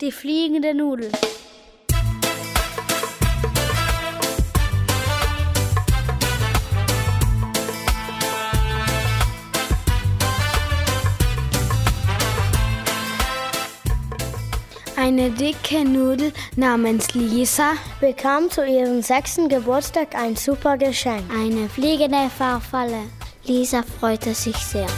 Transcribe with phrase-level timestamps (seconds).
[0.00, 1.10] Die fliegende Nudel.
[14.96, 21.24] Eine dicke Nudel namens Lisa bekam zu ihrem sechsten Geburtstag ein super Geschenk.
[21.30, 23.02] Eine fliegende Farfalle.
[23.44, 24.88] Lisa freute sich sehr.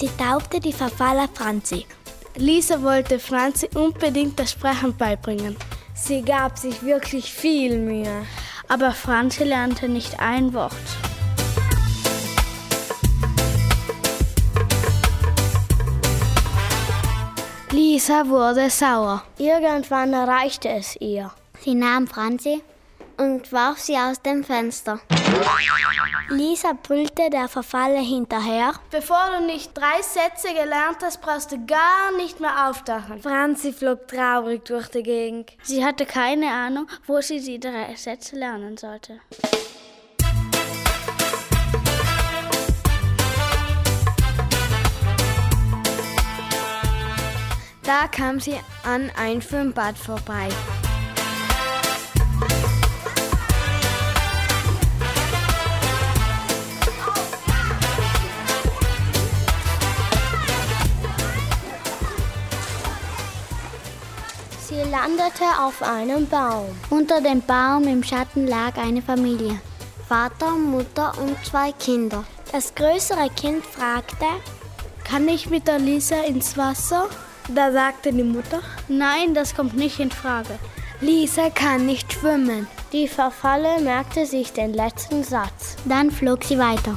[0.00, 1.84] Sie taufte die Farfalle Franzi.
[2.36, 5.58] Lisa wollte Franzi unbedingt das Sprechen beibringen.
[5.92, 8.24] Sie gab sich wirklich viel Mühe.
[8.66, 10.72] Aber Franzi lernte nicht ein Wort.
[17.70, 19.22] Lisa wurde sauer.
[19.36, 21.30] Irgendwann erreichte es ihr.
[21.62, 22.62] Sie nahm Franzi
[23.20, 24.98] und warf sie aus dem Fenster.
[26.30, 28.72] Lisa brüllte der Verfalle hinterher.
[28.90, 33.20] Bevor du nicht drei Sätze gelernt hast, brauchst du gar nicht mehr aufdachen.
[33.20, 35.52] Franzi flog traurig durch die Gegend.
[35.62, 39.20] Sie hatte keine Ahnung, wo sie die drei Sätze lernen sollte.
[47.82, 50.48] Da kam sie an ein Schwimmbad vorbei.
[64.90, 66.66] Landete auf einem Baum.
[66.90, 69.60] Unter dem Baum im Schatten lag eine Familie.
[70.08, 72.24] Vater, Mutter und zwei Kinder.
[72.50, 74.26] Das größere Kind fragte,
[75.04, 77.08] kann ich mit der Lisa ins Wasser?
[77.48, 80.58] Da sagte die Mutter, nein, das kommt nicht in Frage.
[81.00, 82.66] Lisa kann nicht schwimmen.
[82.92, 85.76] Die Verfalle merkte sich den letzten Satz.
[85.84, 86.96] Dann flog sie weiter.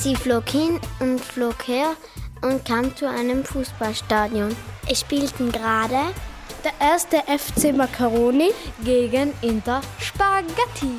[0.00, 1.96] Sie flog hin und flog her
[2.40, 4.54] und kam zu einem Fußballstadion.
[4.88, 6.14] Es spielten gerade
[6.62, 8.52] der erste FC Macaroni
[8.84, 10.92] gegen Inter Spaghetti.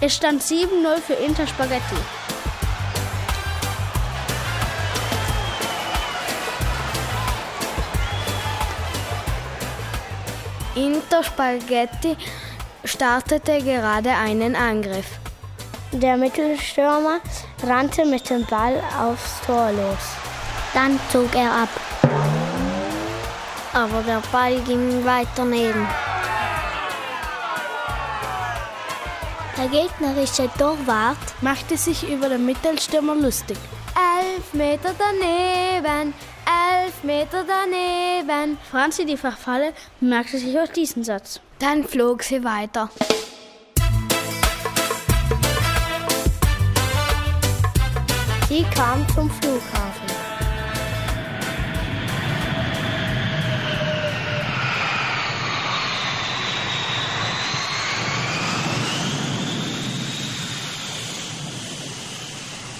[0.00, 0.68] Es stand 7-0
[1.04, 1.96] für Inter Spaghetti.
[10.76, 12.16] Inter Spaghetti
[12.84, 15.18] startete gerade einen Angriff.
[16.02, 17.20] Der Mittelstürmer
[17.62, 20.04] rannte mit dem Ball aufs Tor los.
[20.74, 21.68] Dann zog er ab.
[23.72, 25.88] Aber der Ball ging weit daneben.
[29.56, 33.56] Der gegnerische Torwart machte sich über den Mittelstürmer lustig.
[33.94, 36.12] Elf Meter daneben,
[36.44, 38.58] elf Meter daneben.
[38.70, 41.40] Franzi die Verfalle merkte sich auch diesen Satz.
[41.58, 42.90] Dann flog sie weiter.
[48.56, 50.06] Sie kam zum Flughafen.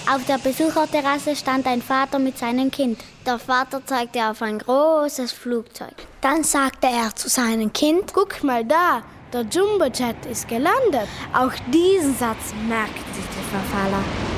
[0.09, 2.99] Auf der Besucherterrasse stand ein Vater mit seinem Kind.
[3.27, 5.93] Der Vater zeigte auf ein großes Flugzeug.
[6.21, 11.07] Dann sagte er zu seinem Kind, Guck mal da, der Jumbojet ist gelandet.
[11.33, 14.36] Auch diesen Satz merkte sich der Verfaller.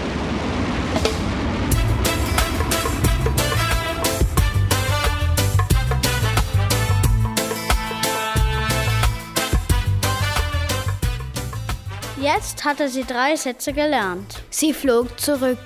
[12.42, 14.42] Jetzt hatte sie drei Sätze gelernt.
[14.50, 15.60] Sie flog zurück.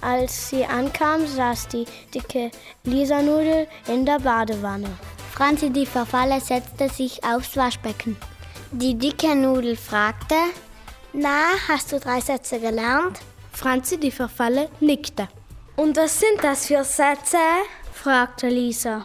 [0.00, 2.50] Als sie ankam, saß die dicke
[2.84, 4.88] Lisa-Nudel in der Badewanne.
[5.34, 8.16] Franzi die Verfalle setzte sich aufs Waschbecken.
[8.72, 10.36] Die dicke Nudel fragte,
[11.12, 13.20] na, hast du drei Sätze gelernt?
[13.52, 15.28] Franzi die Verfalle nickte.
[15.76, 17.36] Und was sind das für Sätze?
[17.92, 19.04] fragte Lisa.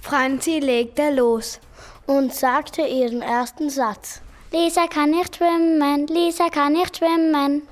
[0.00, 1.58] Franzi legte los
[2.06, 4.20] und sagte ihren ersten Satz.
[4.52, 7.62] Lisa kann nicht schwimmen, Lisa kann nicht schwimmen.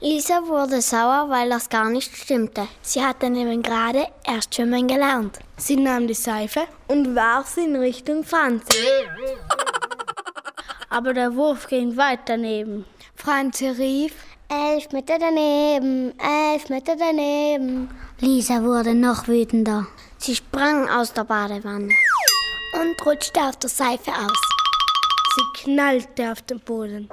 [0.00, 2.68] Lisa wurde sauer, weil das gar nicht stimmte.
[2.80, 5.40] Sie hatte nämlich gerade erst schwimmen gelernt.
[5.56, 8.78] Sie nahm die Seife und warf sie in Richtung Franzi.
[10.88, 12.84] Aber der Wurf ging weit daneben.
[13.16, 14.14] Franzi rief,
[14.48, 17.90] elf Meter daneben, elf Meter daneben.
[18.20, 19.88] Lisa wurde noch wütender.
[20.18, 21.92] Sie sprang aus der Badewanne
[22.74, 24.57] und rutschte auf der Seife aus.
[25.38, 27.08] Sie knallte auf den Boden.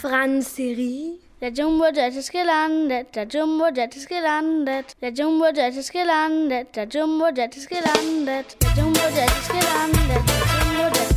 [0.00, 5.76] Franzi rief, Der Jumbo Jet ist gelandet, der Jumbo Jet ist gelandet, der Jumbo Jet
[5.76, 11.13] ist gelandet, der Jumbo Jet ist gelandet, der Jumbo Jet ist gelandet.